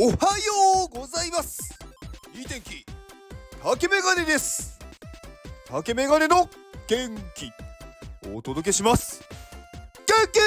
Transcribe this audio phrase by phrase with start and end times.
[0.00, 0.14] おはよ
[0.86, 1.76] うございます。
[2.32, 2.86] いい天気。
[3.60, 4.78] 竹メガネです。
[5.66, 6.48] 竹メガネの
[6.86, 7.50] 元気。
[8.32, 9.24] お届けします。
[10.06, 10.38] 元気！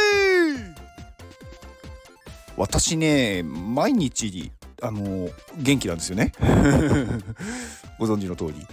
[2.56, 5.28] 私ね毎日あの
[5.58, 6.32] 元気なんですよね。
[8.00, 8.66] ご存知の通り、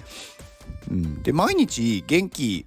[0.93, 2.67] うん、で毎日元気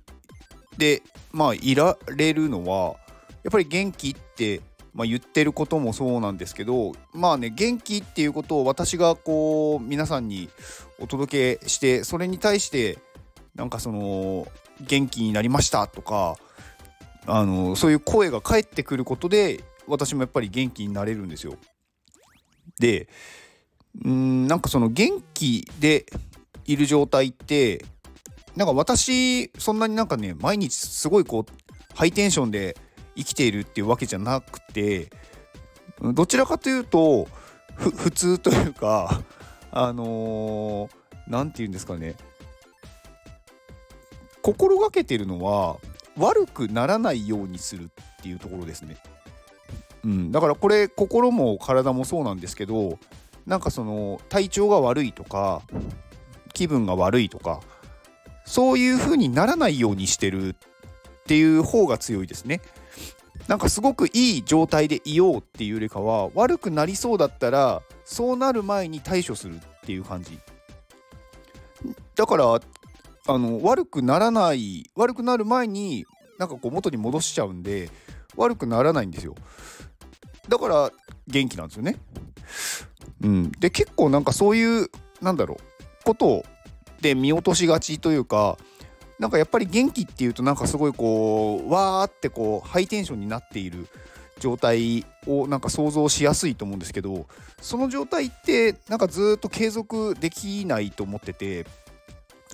[0.78, 1.02] で
[1.32, 2.98] まあいられるのは
[3.44, 4.60] やっぱり元気って
[4.94, 10.50] まあ、言ってることもそうなんですけどまあね元気っていうことを私がこう皆さんに
[11.00, 13.00] お届けしてそれに対して
[13.56, 14.48] なんかその
[14.82, 16.36] 元気になりましたとか
[17.26, 21.56] あのそういう声が返ってくることで私もやっぱり元気になれるんですよ。
[22.80, 23.08] で
[24.04, 26.06] うんなんかその元気で
[26.66, 27.84] いる状態って
[28.56, 32.78] なんか私そんなになんかね毎日すごいこうハイテンションで
[33.16, 35.10] 生きているっていうわけじゃなくて
[36.02, 37.28] どちらかというと
[37.76, 39.22] 普通というか
[39.72, 40.90] あの
[41.28, 42.16] 何、ー、て言うんですかね
[44.42, 45.78] 心がけてるのは
[46.18, 47.88] 悪くならないようにするっ
[48.22, 48.98] ていうところですね。
[50.04, 52.98] うん、だからこれ心も体もそうなんですけど
[53.46, 55.62] なんかその体調が悪いとか
[56.54, 57.62] 気分が悪いとか
[58.46, 60.56] そういう風にならないようにしてるっ
[61.22, 62.62] っていう方が強いですね。
[63.48, 70.40] なんかすごくいい状態でいようっていうよりかは悪くなりそうだったらそうなる前に対処するっていう感じ。
[72.16, 72.60] だから
[73.28, 76.06] あの悪くならない悪くなる前に
[76.38, 77.90] なんかこう元に戻しちゃうんで
[78.36, 79.36] 悪くならないんですよ。
[80.48, 80.92] だから
[81.28, 81.98] 元気なんですよね。
[83.22, 83.52] うん。
[83.52, 84.90] で結構なんかそういう
[85.22, 86.44] なんだろうこと
[87.02, 88.58] で見落としがちというか
[89.22, 93.88] なんかやっぱり元気っていうとなんかすごいこうわーってこうハイテンションになっている
[94.40, 97.28] 状態をなんか想像しやすいと思うんですけど
[97.62, 101.68] その状態ってなんかずっと継続できないと思ってて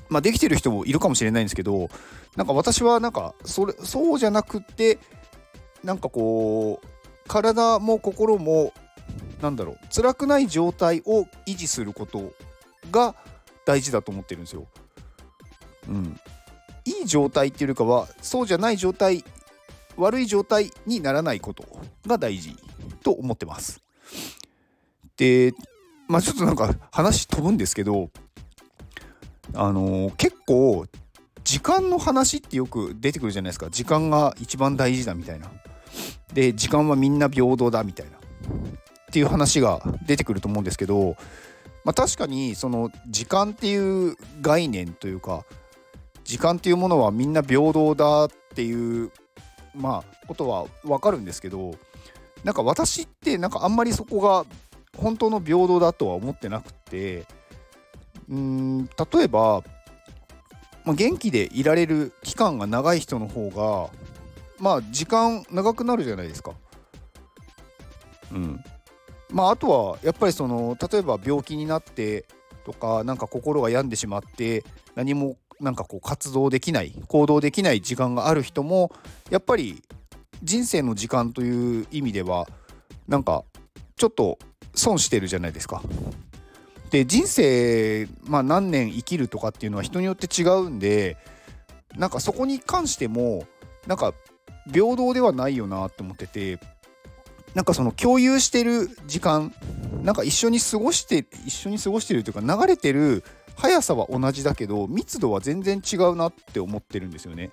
[0.09, 1.87] まあできてる人もいるかもしれないんですけど
[2.35, 4.99] なんか私はなんかそれそうじゃなくて
[5.85, 6.87] なんかこう
[7.29, 8.73] 体も心も
[9.41, 12.33] なんだろう辛くない状態を維持すること
[12.91, 13.15] が
[13.63, 14.67] 大事だと思ってるんですよ。
[15.87, 16.19] うん、
[17.07, 19.23] 状態っていうよりかはそうじゃない状態
[19.95, 21.65] 悪い状態にならないこと
[22.05, 22.55] が大事
[23.03, 23.81] と思ってます。
[25.17, 25.53] で
[26.07, 28.09] まあちょっとなんか話飛ぶんですけど
[29.53, 30.85] あのー、結構
[31.43, 35.49] 時間の話ってよく出てくるじゃないですか時間が一番大事だみたいな。
[36.33, 38.19] で時間はみんな平等だみたいなっ
[39.11, 41.15] ていう話が出てくると思うんですけど、
[41.83, 45.45] まあ、確かにその時間っていう概念というか
[46.27, 49.11] 時間っていうものはみんな平等だっていう
[49.73, 51.75] まあことは分かるんですけど
[52.43, 54.45] なんか私ってなんかあんまりそこが
[54.97, 57.25] 本当の平等だとは思ってなくて
[58.29, 59.63] うん例えば、
[60.83, 63.89] まあ、元気でいられる期間が長い人の方が
[64.59, 66.51] まあ時間長くなるじゃないですか。
[68.33, 68.61] うん
[69.29, 72.25] まあ、あとはやっぱりその例えば病気になって
[72.65, 78.91] とかなんか心が病んでしまって何もなんかこう活動できない行動できない時間がある人も
[79.29, 79.81] やっぱり
[80.43, 82.47] 人生の時間という意味では
[83.07, 83.43] なんか
[83.95, 84.37] ちょっと
[84.75, 85.81] 損してるじゃないですか。
[86.91, 91.17] で人生、まあ、何年生きるとかっていうのは人によって違うんで
[91.97, 93.45] なんかそこに関しても
[93.87, 94.13] なんか
[94.71, 96.59] 平等ではないよなって思ってて
[97.55, 99.53] なんかその共有してる時間
[100.03, 103.23] なんか一緒に過ごして一緒に過ごしてるというか流れてる
[103.57, 107.51] 速さは同じだけど密度は全然違うなって思ってるんですよね。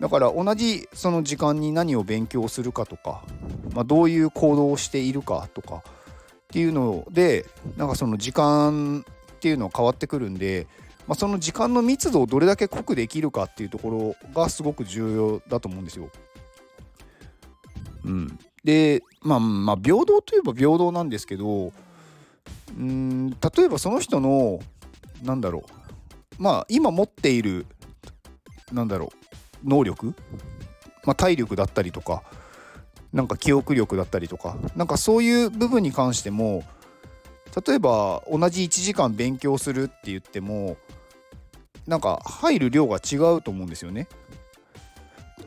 [0.00, 3.22] だから同じその時間に何を勉強するかとか、
[3.72, 5.82] まあ、どういう行動をしているかとかっ
[6.48, 7.46] ていうので
[7.76, 10.66] なんかその時間っていうのは変わってくるんで、
[11.06, 16.08] まあ、その時間の密度をどれだけ濃くできるかっていうところがすごく重要だと思うんですよ。
[18.04, 21.72] うん、でまあまあ平等といえば平等なんですけど
[22.76, 24.58] うん例えばその人の
[25.22, 25.64] なんだろ
[26.38, 26.42] う。
[26.42, 27.66] まあ今持っている
[28.72, 29.12] なんだろ
[29.64, 30.14] う能力、
[31.04, 32.22] まあ、体力だったりとか
[33.12, 36.64] なんか記憶力だったりとかなんかそういう部分に関しても
[37.66, 40.78] 例えば同じ1時間勉強するって言っても
[41.86, 44.08] なんか入る量が違うと思うんですよね。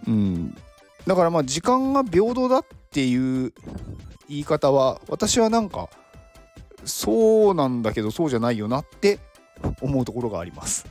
[0.05, 0.55] うん、
[1.07, 3.53] だからまあ時間が平等だっていう
[4.27, 5.89] 言い方は私はなんか
[6.83, 9.19] そうなんだけどそうじゃないよなって
[9.81, 10.85] 思うところがあります。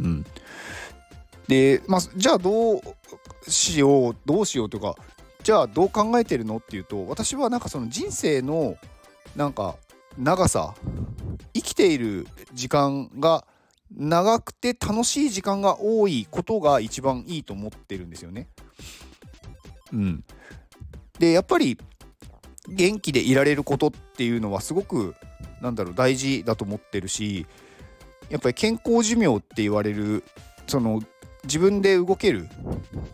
[0.00, 0.24] うん、
[1.48, 2.82] で、まあ、じゃあどう
[3.48, 4.96] しようどうしようとか
[5.42, 8.76] じゃあどう考えてるのっていうと私はなんかその人生の
[9.36, 9.76] なんか
[10.18, 10.74] 長さ
[11.52, 13.44] 生きている時間が
[13.96, 18.48] 長くて楽しい時間が多いことが一番いいと思ってるんですよね。
[19.92, 20.24] うん、
[21.18, 21.78] でやっぱり
[22.68, 25.14] 元気でいられることっていうのはすごく
[25.64, 27.46] なんだろう大事だと思ってるし
[28.28, 30.22] やっぱり健康寿命って言われる
[30.66, 31.02] その
[31.44, 32.48] 自分で動ける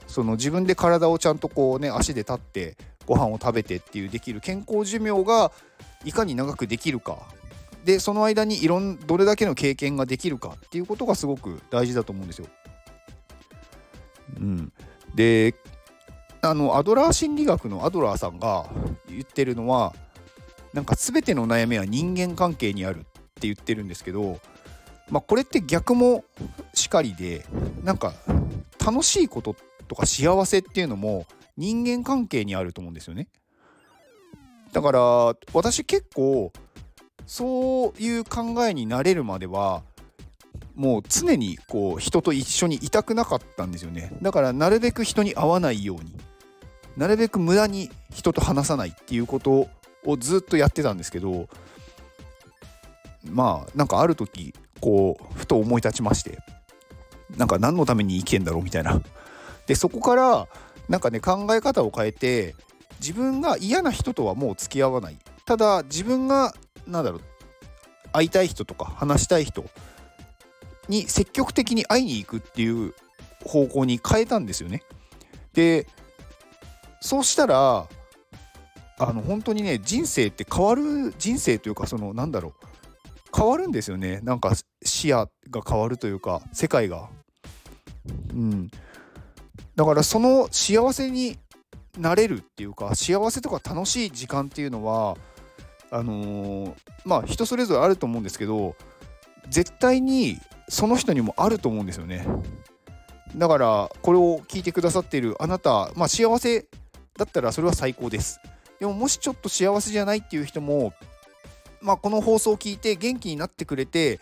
[0.08, 2.76] その自分で体をちゃんとこうね足で立って
[3.06, 5.52] ご飯を食べてっていうできる健康寿命が
[6.04, 7.18] いかに長くできるか
[7.84, 12.46] でその間にいろんどれだけの経験ができるかっていうことがすごく大事だと思うんですよ。
[14.38, 14.72] うん、
[15.14, 15.54] で
[16.42, 18.66] あのアドラー心理学のアドラーさんが
[19.08, 19.94] 言ってるのは
[20.72, 23.08] なんか全ての悩みは人間関係にあるって
[23.42, 24.38] 言ってるんですけど、
[25.10, 26.24] まあ、これって逆も
[26.74, 27.44] しかりで
[27.82, 28.14] なんか
[28.84, 29.56] 楽しいこと
[29.88, 31.26] とか幸せっていうのも
[31.56, 33.28] 人間関係にあると思うんですよね。
[34.72, 35.00] だから
[35.52, 36.52] 私結構
[37.26, 39.82] そういう考えになれるまでは
[40.74, 46.14] もう常にこう人と一緒にいたくなかったんですよねだからなるべく人に会わないように
[46.96, 49.68] なるべく無駄に人と話さないっていうこと
[50.04, 51.48] をずっとやってたんですけど
[53.24, 56.38] まあなんかある時こうふと思い立ちまして
[57.36, 59.00] なんか何のために生きてんだろうみたいな。
[59.66, 60.48] でそこから
[60.88, 62.56] なんかね考え方を変えて
[62.98, 65.18] 自分が嫌な人とはもう付き合わない。
[65.44, 66.54] ただ自分が
[66.86, 67.20] なんだろう
[68.12, 69.64] 会いたい人とか話したい人
[70.88, 72.94] に積極的に会いに行くっていう
[73.44, 74.82] 方向に変えたんですよね。
[75.52, 75.86] で
[77.00, 77.86] そうしたら
[79.00, 82.66] あの本当にね人生って変わる人生というかそのなんだろう。
[83.34, 84.20] 変わるんですよね。
[84.22, 87.08] なんか視野が変わるというか世界が。
[88.32, 88.70] うん。
[89.76, 91.38] だからその幸せに
[91.98, 95.16] なれるっていうか幸せとか楽しい時間っていうのは
[95.90, 96.74] あのー、
[97.04, 98.76] まあ人それぞれあると思うんですけど
[99.48, 100.38] 絶対に
[100.68, 102.26] その人にもあると思うんですよね。
[103.36, 106.66] だからこれを聞いてくださっているあなたまあ幸せ
[107.16, 108.40] だったらそれは最高です。
[108.80, 110.92] でももしちょっと幸せじゃないっていう人も
[111.80, 114.20] まあこの放送を聞いて元気になってくれて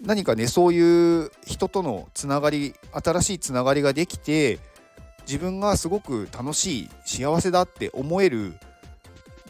[0.00, 4.58] 何かねそういう人とのつながり新しいつながりができて
[5.26, 8.54] 自分がすごく楽しい幸せだって思える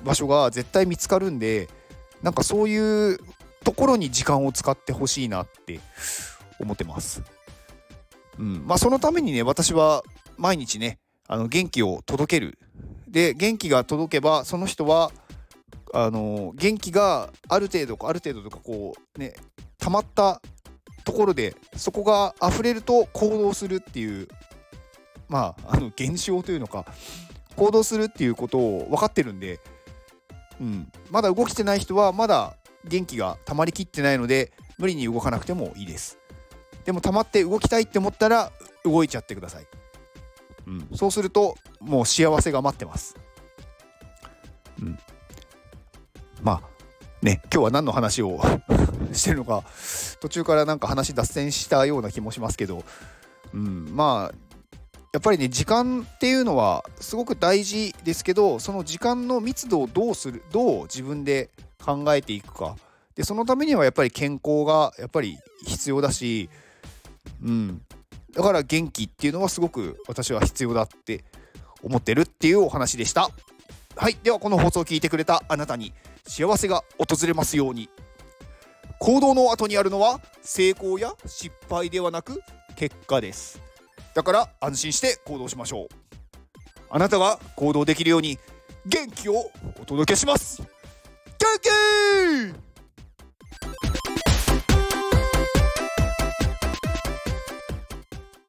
[0.04, 1.68] 場所が絶対見つかるんで
[2.22, 3.18] なんかそういう
[3.64, 5.80] ところに時間を使ってほしいなって
[6.58, 7.22] 思ってます。
[8.38, 10.02] うんまあ、そのためにね私は
[10.36, 12.58] 毎日ねあの元気を届ける
[13.08, 15.10] で元気が届けばその人は
[15.94, 19.34] あの元気がある程度かある程度とかこうね
[19.78, 20.40] 溜まった
[21.04, 24.28] ところでそこが溢れると行動するっていう
[25.28, 26.84] まあ あの現象というのか
[27.56, 29.60] 行動するっていうことを分かってるんで、
[30.60, 36.18] うん、まだ動きてない人はまだ元気が溜まりきってないので無理に動かなくてもいいです。
[36.84, 38.52] でも溜まって動きたいって思ったら
[38.84, 39.66] 動いちゃってください、
[40.66, 43.16] うん、そうするともう幸せが待ってます、
[44.80, 44.98] うん、
[46.42, 48.40] まあね今日は何の話を
[49.12, 49.62] してるのか
[50.20, 52.84] 途中からなんか話脱線したような気もしますけど、
[53.54, 54.46] うん、まあ
[55.12, 61.48] やっぱりね時間っていうのはすごく大事ですけどその時間の密度をどうするどう自分で
[61.82, 62.76] 考えていくか。
[63.14, 66.50] でそのためにはやっぱり健康がやっぱり必要だし、
[67.42, 67.82] うん、
[68.36, 71.24] だから元気っていうのはすごく私は必要だって
[71.82, 73.30] 思ってるっていうお話でした。
[73.96, 74.18] はい。
[74.22, 75.94] ではこの放送を聞いてくれたあなたに
[76.26, 77.88] 幸せが訪れますように。
[78.98, 82.42] 行動の後にあるのは成功や失敗ではなく
[82.76, 83.58] 結果です。
[84.12, 85.88] だから安心して行動しましょう。
[86.90, 88.38] あなたが行動できるように
[88.84, 89.50] 元気を
[89.80, 90.60] お届けします。
[91.38, 92.65] 元気!